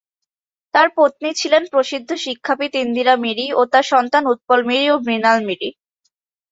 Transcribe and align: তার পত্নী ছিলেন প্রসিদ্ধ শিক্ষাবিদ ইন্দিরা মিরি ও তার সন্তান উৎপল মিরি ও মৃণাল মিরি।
তার 0.73 0.87
পত্নী 0.97 1.29
ছিলেন 1.35 1.63
প্রসিদ্ধ 1.71 2.09
শিক্ষাবিদ 2.25 2.71
ইন্দিরা 2.83 3.13
মিরি 3.23 3.47
ও 3.53 3.71
তার 3.71 3.85
সন্তান 3.91 4.23
উৎপল 4.33 4.59
মিরি 4.69 4.85
ও 4.89 5.05
মৃণাল 5.05 5.39
মিরি। 5.47 5.69